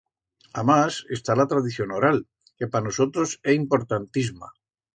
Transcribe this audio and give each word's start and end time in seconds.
Amás, 0.59 0.93
está 1.15 1.35
la 1.35 1.49
tradición 1.51 1.89
oral, 1.99 2.17
que 2.57 2.65
pa 2.71 2.79
nusatros 2.85 3.29
é 3.49 3.51
importantisma. 3.63 4.47